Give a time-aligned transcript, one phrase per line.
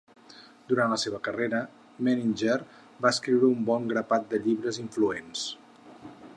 [0.69, 1.59] Durant la seva carrera,
[2.07, 2.57] Menninger
[3.05, 5.49] va escriure un bon grapat de llibres influents.